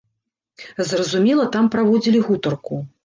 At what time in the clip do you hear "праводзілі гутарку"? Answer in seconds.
1.77-2.81